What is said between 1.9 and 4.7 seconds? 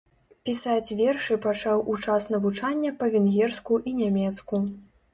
у час навучання па-венгерску і нямецку.